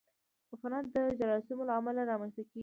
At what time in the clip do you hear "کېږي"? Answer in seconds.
2.49-2.59